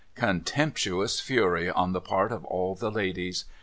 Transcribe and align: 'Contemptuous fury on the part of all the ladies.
'Contemptuous 0.15 1.19
fury 1.19 1.69
on 1.69 1.93
the 1.93 2.01
part 2.01 2.31
of 2.31 2.43
all 2.45 2.73
the 2.73 2.89
ladies. 2.89 3.45